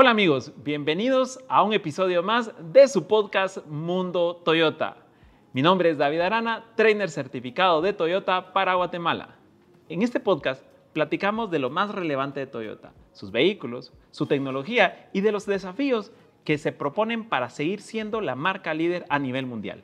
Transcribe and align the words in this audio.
Hola 0.00 0.10
amigos, 0.10 0.52
bienvenidos 0.62 1.40
a 1.48 1.64
un 1.64 1.72
episodio 1.72 2.22
más 2.22 2.52
de 2.72 2.86
su 2.86 3.08
podcast 3.08 3.66
Mundo 3.66 4.40
Toyota. 4.44 4.98
Mi 5.52 5.60
nombre 5.60 5.90
es 5.90 5.98
David 5.98 6.20
Arana, 6.20 6.66
trainer 6.76 7.10
certificado 7.10 7.82
de 7.82 7.92
Toyota 7.92 8.52
para 8.52 8.74
Guatemala. 8.74 9.34
En 9.88 10.02
este 10.02 10.20
podcast 10.20 10.62
platicamos 10.92 11.50
de 11.50 11.58
lo 11.58 11.68
más 11.68 11.90
relevante 11.90 12.38
de 12.38 12.46
Toyota, 12.46 12.92
sus 13.12 13.32
vehículos, 13.32 13.92
su 14.12 14.26
tecnología 14.26 15.10
y 15.12 15.20
de 15.20 15.32
los 15.32 15.46
desafíos 15.46 16.12
que 16.44 16.58
se 16.58 16.70
proponen 16.70 17.28
para 17.28 17.50
seguir 17.50 17.80
siendo 17.80 18.20
la 18.20 18.36
marca 18.36 18.74
líder 18.74 19.04
a 19.08 19.18
nivel 19.18 19.46
mundial. 19.46 19.82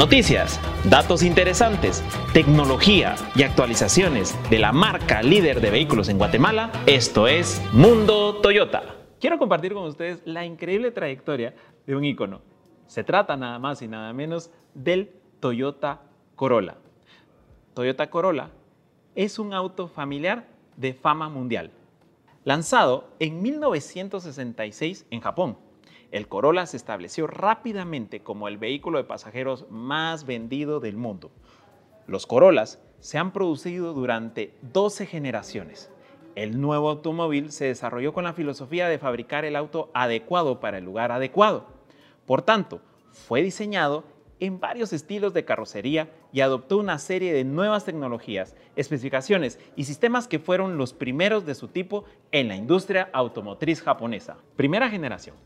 Noticias, 0.00 0.58
datos 0.88 1.22
interesantes, 1.22 2.02
tecnología 2.32 3.16
y 3.36 3.42
actualizaciones 3.42 4.34
de 4.48 4.58
la 4.58 4.72
marca 4.72 5.22
líder 5.22 5.60
de 5.60 5.70
vehículos 5.70 6.08
en 6.08 6.16
Guatemala. 6.16 6.72
Esto 6.86 7.28
es 7.28 7.60
Mundo 7.74 8.36
Toyota. 8.36 8.82
Quiero 9.20 9.36
compartir 9.36 9.74
con 9.74 9.84
ustedes 9.84 10.22
la 10.24 10.46
increíble 10.46 10.90
trayectoria 10.90 11.54
de 11.86 11.96
un 11.96 12.06
icono. 12.06 12.40
Se 12.86 13.04
trata 13.04 13.36
nada 13.36 13.58
más 13.58 13.82
y 13.82 13.88
nada 13.88 14.14
menos 14.14 14.50
del 14.72 15.10
Toyota 15.38 16.00
Corolla. 16.34 16.76
Toyota 17.74 18.08
Corolla 18.08 18.48
es 19.14 19.38
un 19.38 19.52
auto 19.52 19.86
familiar 19.86 20.48
de 20.78 20.94
fama 20.94 21.28
mundial, 21.28 21.72
lanzado 22.44 23.10
en 23.18 23.42
1966 23.42 25.04
en 25.10 25.20
Japón 25.20 25.58
el 26.10 26.26
Corolla 26.26 26.66
se 26.66 26.76
estableció 26.76 27.26
rápidamente 27.26 28.22
como 28.22 28.48
el 28.48 28.58
vehículo 28.58 28.98
de 28.98 29.04
pasajeros 29.04 29.66
más 29.70 30.26
vendido 30.26 30.80
del 30.80 30.96
mundo. 30.96 31.30
Los 32.06 32.26
Corollas 32.26 32.82
se 32.98 33.18
han 33.18 33.32
producido 33.32 33.92
durante 33.92 34.54
12 34.62 35.06
generaciones. 35.06 35.90
El 36.34 36.60
nuevo 36.60 36.90
automóvil 36.90 37.52
se 37.52 37.66
desarrolló 37.66 38.12
con 38.12 38.24
la 38.24 38.32
filosofía 38.32 38.88
de 38.88 38.98
fabricar 38.98 39.44
el 39.44 39.54
auto 39.54 39.90
adecuado 39.94 40.58
para 40.58 40.78
el 40.78 40.84
lugar 40.84 41.12
adecuado. 41.12 41.66
Por 42.26 42.42
tanto, 42.42 42.80
fue 43.10 43.42
diseñado 43.42 44.04
en 44.40 44.58
varios 44.58 44.92
estilos 44.92 45.34
de 45.34 45.44
carrocería 45.44 46.10
y 46.32 46.40
adoptó 46.40 46.78
una 46.78 46.98
serie 46.98 47.32
de 47.32 47.44
nuevas 47.44 47.84
tecnologías, 47.84 48.56
especificaciones 48.74 49.58
y 49.76 49.84
sistemas 49.84 50.26
que 50.26 50.38
fueron 50.38 50.78
los 50.78 50.92
primeros 50.92 51.46
de 51.46 51.54
su 51.54 51.68
tipo 51.68 52.04
en 52.32 52.48
la 52.48 52.56
industria 52.56 53.10
automotriz 53.12 53.82
japonesa. 53.82 54.38
Primera 54.56 54.88
generación. 54.88 55.36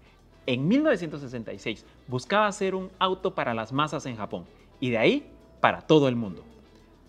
En 0.46 0.68
1966 0.68 1.86
buscaba 2.06 2.46
hacer 2.46 2.74
un 2.74 2.90
auto 2.98 3.34
para 3.34 3.54
las 3.54 3.72
masas 3.72 4.04
en 4.06 4.16
Japón 4.16 4.44
y 4.78 4.90
de 4.90 4.98
ahí 4.98 5.30
para 5.60 5.80
todo 5.80 6.08
el 6.08 6.16
mundo. 6.16 6.44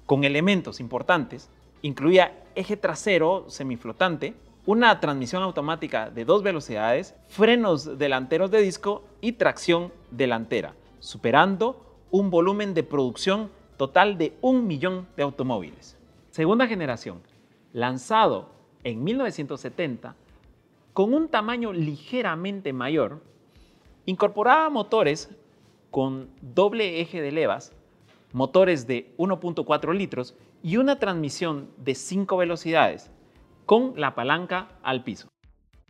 Con 0.05 0.23
elementos 0.23 0.79
importantes, 0.79 1.49
incluía 1.81 2.43
eje 2.55 2.77
trasero 2.77 3.45
semiflotante, 3.49 4.35
una 4.65 4.99
transmisión 4.99 5.43
automática 5.43 6.09
de 6.09 6.25
dos 6.25 6.43
velocidades, 6.43 7.13
frenos 7.27 7.97
delanteros 7.97 8.49
de 8.51 8.61
disco 8.61 9.03
y 9.19 9.33
tracción 9.33 9.91
delantera, 10.11 10.73
superando 10.99 11.97
un 12.11 12.29
volumen 12.29 12.73
de 12.73 12.83
producción 12.83 13.49
total 13.77 14.17
de 14.17 14.33
un 14.41 14.65
millón 14.65 15.07
de 15.17 15.23
automóviles. 15.23 15.97
Segunda 16.31 16.67
generación, 16.67 17.21
lanzado 17.73 18.49
en 18.83 19.03
1970, 19.03 20.15
con 20.95 21.13
un 21.13 21.27
tamaño 21.27 21.73
ligeramente 21.73 22.71
mayor, 22.71 23.21
incorporaba 24.05 24.69
motores 24.69 25.29
con 25.91 26.29
doble 26.41 27.01
eje 27.01 27.21
de 27.21 27.33
levas, 27.33 27.73
motores 28.31 28.87
de 28.87 29.13
1.4 29.17 29.93
litros 29.93 30.37
y 30.63 30.77
una 30.77 30.97
transmisión 30.97 31.69
de 31.75 31.95
5 31.95 32.37
velocidades 32.37 33.11
con 33.65 33.99
la 33.99 34.15
palanca 34.15 34.69
al 34.83 35.03
piso. 35.03 35.27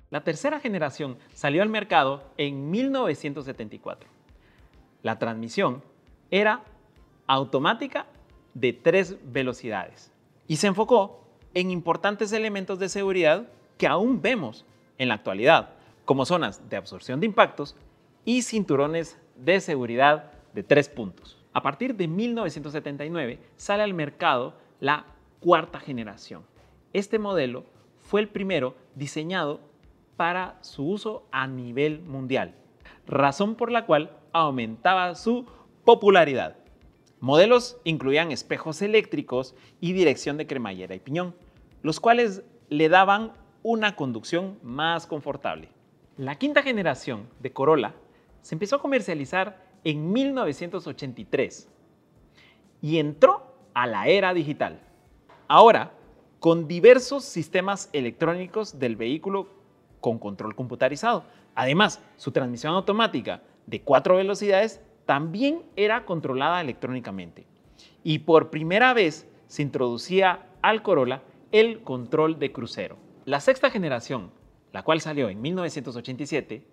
La 0.09 0.23
tercera 0.23 0.59
generación 0.59 1.19
salió 1.35 1.61
al 1.61 1.69
mercado 1.69 2.23
en 2.37 2.71
1974. 2.71 4.09
La 5.03 5.19
transmisión 5.19 5.83
era 6.31 6.63
automática 7.27 8.07
de 8.55 8.73
3 8.73 9.17
velocidades 9.31 10.11
y 10.47 10.55
se 10.55 10.65
enfocó 10.65 11.27
en 11.53 11.69
importantes 11.69 12.31
elementos 12.31 12.79
de 12.79 12.89
seguridad 12.89 13.47
que 13.77 13.85
aún 13.85 14.23
vemos 14.23 14.65
en 14.97 15.09
la 15.09 15.15
actualidad, 15.15 15.69
como 16.05 16.25
zonas 16.25 16.69
de 16.69 16.77
absorción 16.77 17.19
de 17.19 17.25
impactos 17.25 17.75
y 18.23 18.41
cinturones 18.41 19.19
de 19.35 19.59
seguridad 19.59 20.31
de 20.53 20.63
tres 20.63 20.89
puntos. 20.89 21.37
A 21.53 21.61
partir 21.61 21.95
de 21.95 22.07
1979 22.07 23.39
sale 23.55 23.83
al 23.83 23.93
mercado 23.93 24.55
la 24.79 25.05
cuarta 25.39 25.79
generación. 25.79 26.43
Este 26.93 27.19
modelo 27.19 27.65
fue 27.99 28.21
el 28.21 28.29
primero 28.29 28.75
diseñado 28.95 29.59
para 30.17 30.57
su 30.61 30.87
uso 30.87 31.27
a 31.31 31.47
nivel 31.47 32.01
mundial, 32.01 32.55
razón 33.05 33.55
por 33.55 33.71
la 33.71 33.85
cual 33.85 34.11
aumentaba 34.31 35.15
su 35.15 35.45
popularidad. 35.83 36.57
Modelos 37.19 37.77
incluían 37.83 38.31
espejos 38.31 38.81
eléctricos 38.81 39.55
y 39.79 39.93
dirección 39.93 40.37
de 40.37 40.47
cremallera 40.47 40.95
y 40.95 40.99
piñón, 40.99 41.35
los 41.81 41.99
cuales 41.99 42.43
le 42.69 42.89
daban 42.89 43.33
una 43.67 43.95
conducción 43.95 44.59
más 44.61 45.07
confortable. 45.07 45.69
La 46.17 46.35
quinta 46.35 46.61
generación 46.61 47.27
de 47.39 47.51
Corolla 47.51 47.95
se 48.41 48.53
empezó 48.53 48.75
a 48.75 48.79
comercializar 48.79 49.65
en 49.83 50.13
1983 50.13 51.67
y 52.83 52.99
entró 52.99 53.55
a 53.73 53.87
la 53.87 54.07
era 54.07 54.35
digital. 54.35 54.79
Ahora, 55.47 55.93
con 56.39 56.67
diversos 56.67 57.25
sistemas 57.25 57.89
electrónicos 57.91 58.77
del 58.77 58.97
vehículo 58.97 59.47
con 59.99 60.19
control 60.19 60.53
computarizado. 60.53 61.23
Además, 61.55 61.99
su 62.17 62.31
transmisión 62.31 62.75
automática 62.75 63.41
de 63.65 63.81
cuatro 63.81 64.17
velocidades 64.17 64.79
también 65.07 65.63
era 65.75 66.05
controlada 66.05 66.61
electrónicamente. 66.61 67.47
Y 68.03 68.19
por 68.19 68.51
primera 68.51 68.93
vez 68.93 69.27
se 69.47 69.63
introducía 69.63 70.51
al 70.61 70.83
Corolla 70.83 71.23
el 71.51 71.81
control 71.81 72.37
de 72.37 72.51
crucero. 72.51 73.04
La 73.25 73.39
sexta 73.39 73.71
generación, 73.71 74.29
la 74.71 74.83
cual 74.83 75.01
salió 75.01 75.29
en 75.29 75.41
1987, 75.41 76.63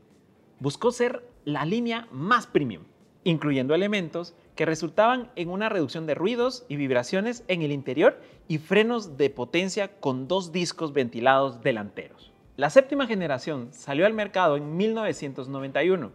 buscó 0.60 0.92
ser 0.92 1.26
la 1.46 1.64
línea 1.64 2.08
más 2.10 2.46
premium, 2.46 2.82
incluyendo 3.24 3.74
elementos 3.74 4.34
que 4.54 4.66
resultaban 4.66 5.30
en 5.34 5.48
una 5.48 5.70
reducción 5.70 6.04
de 6.04 6.14
ruidos 6.14 6.66
y 6.68 6.76
vibraciones 6.76 7.42
en 7.48 7.62
el 7.62 7.72
interior 7.72 8.20
y 8.48 8.58
frenos 8.58 9.16
de 9.16 9.30
potencia 9.30 9.98
con 9.98 10.28
dos 10.28 10.52
discos 10.52 10.92
ventilados 10.92 11.62
delanteros. 11.62 12.34
La 12.58 12.68
séptima 12.68 13.06
generación 13.06 13.72
salió 13.72 14.04
al 14.04 14.12
mercado 14.12 14.58
en 14.58 14.76
1991 14.76 16.12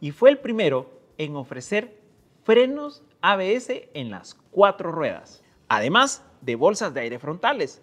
y 0.00 0.12
fue 0.12 0.30
el 0.30 0.38
primero 0.38 0.88
en 1.18 1.34
ofrecer 1.34 1.98
frenos 2.44 3.02
ABS 3.22 3.70
en 3.92 4.12
las 4.12 4.34
cuatro 4.52 4.92
ruedas, 4.92 5.42
además 5.66 6.24
de 6.42 6.54
bolsas 6.54 6.94
de 6.94 7.00
aire 7.00 7.18
frontales. 7.18 7.82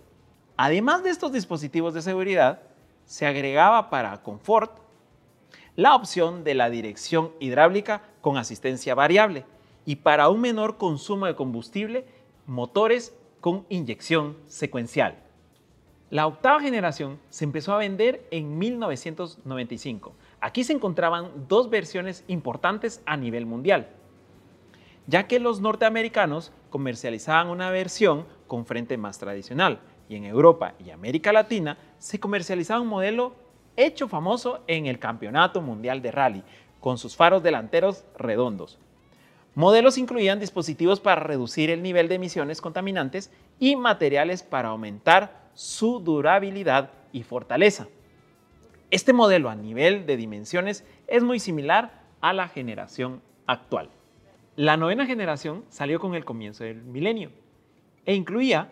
Además 0.57 1.03
de 1.03 1.09
estos 1.09 1.31
dispositivos 1.31 1.93
de 1.93 2.01
seguridad, 2.01 2.61
se 3.05 3.25
agregaba 3.25 3.89
para 3.89 4.21
confort 4.23 4.79
la 5.75 5.95
opción 5.95 6.43
de 6.43 6.55
la 6.55 6.69
dirección 6.69 7.31
hidráulica 7.39 8.01
con 8.21 8.37
asistencia 8.37 8.95
variable 8.95 9.45
y 9.85 9.97
para 9.97 10.29
un 10.29 10.41
menor 10.41 10.77
consumo 10.77 11.25
de 11.25 11.35
combustible, 11.35 12.05
motores 12.47 13.13
con 13.41 13.65
inyección 13.69 14.37
secuencial. 14.47 15.17
La 16.09 16.27
octava 16.27 16.61
generación 16.61 17.19
se 17.29 17.43
empezó 17.43 17.73
a 17.73 17.77
vender 17.77 18.25
en 18.31 18.57
1995. 18.57 20.13
Aquí 20.39 20.63
se 20.63 20.73
encontraban 20.73 21.47
dos 21.47 21.69
versiones 21.69 22.23
importantes 22.27 23.01
a 23.05 23.17
nivel 23.17 23.45
mundial, 23.45 23.89
ya 25.07 25.27
que 25.27 25.39
los 25.39 25.59
norteamericanos 25.59 26.51
comercializaban 26.69 27.49
una 27.49 27.69
versión 27.69 28.25
con 28.47 28.65
frente 28.65 28.97
más 28.97 29.17
tradicional 29.17 29.79
y 30.09 30.15
en 30.15 30.25
Europa 30.25 30.73
y 30.83 30.91
América 30.91 31.33
Latina 31.33 31.77
se 31.97 32.19
comercializaba 32.19 32.81
un 32.81 32.87
modelo 32.87 33.35
hecho 33.75 34.07
famoso 34.07 34.63
en 34.67 34.85
el 34.85 34.99
Campeonato 34.99 35.61
Mundial 35.61 36.01
de 36.01 36.11
Rally, 36.11 36.43
con 36.79 36.97
sus 36.97 37.15
faros 37.15 37.43
delanteros 37.43 38.05
redondos. 38.17 38.77
Modelos 39.55 39.97
incluían 39.97 40.39
dispositivos 40.39 40.99
para 40.99 41.21
reducir 41.21 41.69
el 41.69 41.81
nivel 41.81 42.07
de 42.07 42.15
emisiones 42.15 42.61
contaminantes 42.61 43.31
y 43.59 43.75
materiales 43.75 44.43
para 44.43 44.69
aumentar 44.69 45.49
su 45.53 45.99
durabilidad 45.99 46.91
y 47.13 47.23
fortaleza. 47.23 47.87
Este 48.91 49.13
modelo 49.13 49.49
a 49.49 49.55
nivel 49.55 50.05
de 50.05 50.17
dimensiones 50.17 50.85
es 51.07 51.23
muy 51.23 51.39
similar 51.39 52.03
a 52.21 52.33
la 52.33 52.49
generación 52.49 53.21
actual. 53.47 53.89
La 54.57 54.77
novena 54.77 55.05
generación 55.05 55.63
salió 55.69 55.99
con 55.99 56.15
el 56.15 56.25
comienzo 56.25 56.63
del 56.63 56.83
milenio 56.83 57.31
e 58.05 58.13
incluía 58.13 58.71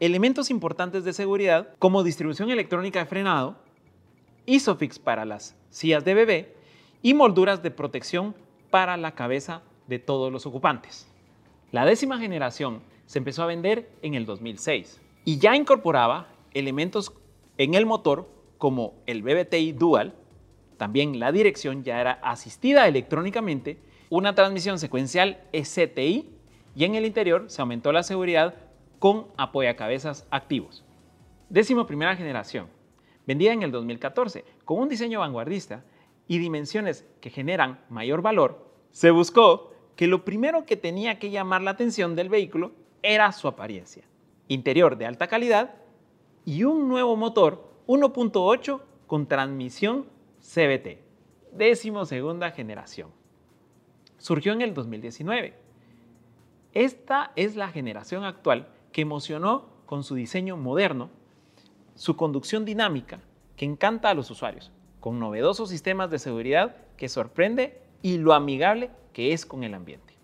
elementos 0.00 0.50
importantes 0.50 1.04
de 1.04 1.12
seguridad 1.12 1.68
como 1.78 2.02
distribución 2.02 2.50
electrónica 2.50 3.00
de 3.00 3.06
frenado, 3.06 3.56
Isofix 4.46 4.98
para 4.98 5.24
las 5.24 5.54
sillas 5.68 6.04
de 6.04 6.14
bebé 6.14 6.54
y 7.02 7.14
molduras 7.14 7.62
de 7.62 7.70
protección 7.70 8.34
para 8.70 8.96
la 8.96 9.14
cabeza 9.14 9.62
de 9.86 9.98
todos 9.98 10.32
los 10.32 10.46
ocupantes. 10.46 11.06
La 11.72 11.84
décima 11.84 12.18
generación 12.18 12.80
se 13.06 13.18
empezó 13.18 13.42
a 13.42 13.46
vender 13.46 13.90
en 14.02 14.14
el 14.14 14.26
2006 14.26 15.00
y 15.24 15.38
ya 15.38 15.56
incorporaba 15.56 16.28
elementos 16.52 17.12
En 17.58 17.74
el 17.74 17.84
motor, 17.84 18.26
como 18.56 18.94
el 19.06 19.22
BBTI 19.22 19.72
Dual, 19.72 20.14
también 20.78 21.20
la 21.20 21.30
dirección 21.30 21.84
ya 21.84 22.00
era 22.00 22.12
asistida 22.22 22.88
electrónicamente, 22.88 23.78
una 24.08 24.34
transmisión 24.34 24.78
secuencial 24.78 25.42
STI 25.52 26.26
y 26.74 26.84
en 26.84 26.94
el 26.94 27.04
interior 27.04 27.44
se 27.48 27.60
aumentó 27.60 27.92
la 27.92 28.02
seguridad 28.02 28.54
con 29.00 29.26
apoyacabezas 29.36 30.28
activos. 30.30 30.84
Décimo 31.48 31.86
primera 31.86 32.14
generación, 32.14 32.68
vendida 33.26 33.52
en 33.52 33.64
el 33.64 33.72
2014 33.72 34.44
con 34.64 34.78
un 34.78 34.88
diseño 34.88 35.18
vanguardista 35.18 35.82
y 36.28 36.38
dimensiones 36.38 37.04
que 37.20 37.30
generan 37.30 37.80
mayor 37.88 38.22
valor, 38.22 38.70
se 38.92 39.10
buscó 39.10 39.72
que 39.96 40.06
lo 40.06 40.24
primero 40.24 40.64
que 40.64 40.76
tenía 40.76 41.18
que 41.18 41.30
llamar 41.30 41.62
la 41.62 41.72
atención 41.72 42.14
del 42.14 42.28
vehículo 42.28 42.72
era 43.02 43.32
su 43.32 43.48
apariencia. 43.48 44.04
Interior 44.48 44.96
de 44.96 45.06
alta 45.06 45.26
calidad 45.26 45.74
y 46.44 46.64
un 46.64 46.86
nuevo 46.88 47.16
motor 47.16 47.68
1.8 47.86 48.80
con 49.06 49.26
transmisión 49.26 50.06
CBT, 50.40 51.00
décimo 51.52 52.04
segunda 52.04 52.50
generación. 52.50 53.10
Surgió 54.18 54.52
en 54.52 54.60
el 54.60 54.74
2019. 54.74 55.54
Esta 56.74 57.32
es 57.34 57.56
la 57.56 57.68
generación 57.68 58.24
actual 58.24 58.68
que 58.92 59.02
emocionó 59.02 59.66
con 59.86 60.04
su 60.04 60.14
diseño 60.14 60.56
moderno, 60.56 61.10
su 61.94 62.16
conducción 62.16 62.64
dinámica 62.64 63.20
que 63.56 63.64
encanta 63.64 64.10
a 64.10 64.14
los 64.14 64.30
usuarios, 64.30 64.70
con 65.00 65.18
novedosos 65.18 65.68
sistemas 65.68 66.10
de 66.10 66.18
seguridad 66.18 66.76
que 66.96 67.08
sorprende 67.08 67.82
y 68.02 68.18
lo 68.18 68.32
amigable 68.32 68.90
que 69.12 69.32
es 69.32 69.44
con 69.46 69.64
el 69.64 69.74
ambiente. 69.74 70.14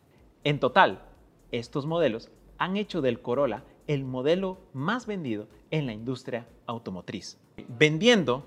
En 0.44 0.60
total, 0.60 1.02
estos 1.50 1.86
modelos 1.86 2.30
han 2.58 2.76
hecho 2.76 3.00
del 3.00 3.20
Corolla 3.20 3.64
el 3.86 4.04
modelo 4.04 4.58
más 4.72 5.06
vendido 5.06 5.48
en 5.70 5.86
la 5.86 5.92
industria 5.92 6.46
automotriz, 6.66 7.38
vendiendo 7.68 8.46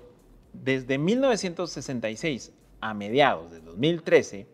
desde 0.52 0.98
1966 0.98 2.52
a 2.80 2.94
mediados 2.94 3.50
de 3.50 3.60
2013, 3.60 4.46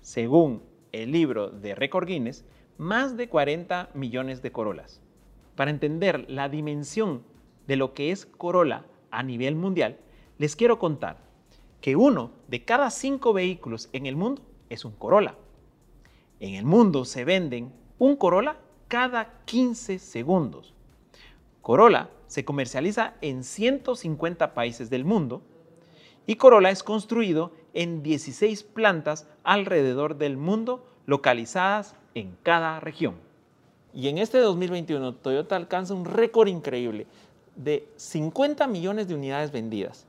según 0.00 0.62
el 0.92 1.12
libro 1.12 1.50
de 1.50 1.74
Record 1.74 2.06
Guinness, 2.06 2.44
más 2.78 3.16
de 3.16 3.28
40 3.28 3.90
millones 3.94 4.42
de 4.42 4.52
Corollas. 4.52 5.00
Para 5.56 5.70
entender 5.70 6.24
la 6.28 6.48
dimensión 6.48 7.22
de 7.66 7.76
lo 7.76 7.94
que 7.94 8.10
es 8.10 8.26
Corolla 8.26 8.84
a 9.10 9.22
nivel 9.22 9.54
mundial, 9.54 9.98
les 10.38 10.56
quiero 10.56 10.78
contar 10.78 11.18
que 11.80 11.96
uno 11.96 12.30
de 12.48 12.64
cada 12.64 12.90
cinco 12.90 13.32
vehículos 13.32 13.88
en 13.92 14.06
el 14.06 14.16
mundo 14.16 14.42
es 14.70 14.84
un 14.84 14.92
Corolla. 14.92 15.36
En 16.40 16.54
el 16.54 16.64
mundo 16.64 17.04
se 17.04 17.24
venden 17.24 17.72
un 17.98 18.16
Corolla 18.16 18.56
cada 18.88 19.42
15 19.44 19.98
segundos. 19.98 20.74
Corolla 21.60 22.10
se 22.26 22.44
comercializa 22.44 23.14
en 23.20 23.44
150 23.44 24.54
países 24.54 24.90
del 24.90 25.04
mundo 25.04 25.42
y 26.26 26.36
Corolla 26.36 26.70
es 26.70 26.82
construido 26.82 27.52
en 27.74 28.02
16 28.02 28.62
plantas 28.64 29.28
alrededor 29.44 30.16
del 30.16 30.36
mundo 30.36 30.86
localizadas 31.06 31.94
en 32.14 32.36
cada 32.42 32.80
región. 32.80 33.14
Y 33.94 34.08
en 34.08 34.18
este 34.18 34.38
2021 34.38 35.14
Toyota 35.16 35.56
alcanza 35.56 35.94
un 35.94 36.04
récord 36.04 36.48
increíble 36.48 37.06
de 37.56 37.88
50 37.96 38.66
millones 38.66 39.08
de 39.08 39.14
unidades 39.14 39.52
vendidas. 39.52 40.06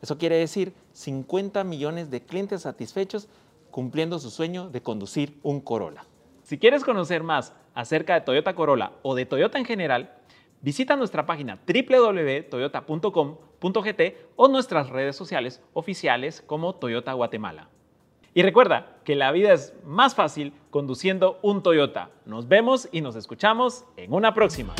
Eso 0.00 0.18
quiere 0.18 0.36
decir 0.36 0.72
50 0.92 1.64
millones 1.64 2.10
de 2.10 2.22
clientes 2.22 2.62
satisfechos 2.62 3.28
cumpliendo 3.70 4.18
su 4.18 4.30
sueño 4.30 4.70
de 4.70 4.82
conducir 4.82 5.38
un 5.42 5.60
Corolla. 5.60 6.06
Si 6.42 6.56
quieres 6.58 6.84
conocer 6.84 7.22
más 7.22 7.52
acerca 7.74 8.14
de 8.14 8.22
Toyota 8.22 8.54
Corolla 8.54 8.92
o 9.02 9.14
de 9.14 9.26
Toyota 9.26 9.58
en 9.58 9.66
general, 9.66 10.14
visita 10.62 10.96
nuestra 10.96 11.26
página 11.26 11.58
www.toyota.com.gt 11.66 14.00
o 14.36 14.48
nuestras 14.48 14.88
redes 14.88 15.16
sociales 15.16 15.60
oficiales 15.74 16.40
como 16.40 16.74
Toyota 16.74 17.12
Guatemala. 17.12 17.68
Y 18.34 18.42
recuerda 18.42 18.98
que 19.04 19.16
la 19.16 19.32
vida 19.32 19.52
es 19.52 19.74
más 19.84 20.14
fácil 20.14 20.52
conduciendo 20.70 21.38
un 21.42 21.62
Toyota. 21.62 22.10
Nos 22.26 22.48
vemos 22.48 22.88
y 22.92 23.00
nos 23.00 23.16
escuchamos 23.16 23.84
en 23.96 24.12
una 24.12 24.34
próxima. 24.34 24.74